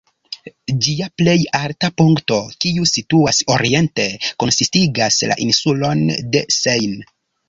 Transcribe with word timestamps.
Ĝia 0.83 1.07
plej 1.21 1.33
alta 1.57 1.89
punkto, 2.01 2.39
kiu 2.65 2.87
situas 2.91 3.41
oriente, 3.57 4.05
konsistigas 4.45 5.19
la 5.33 5.37
insulon 5.47 6.03
de 6.37 6.43
Sein. 6.57 6.97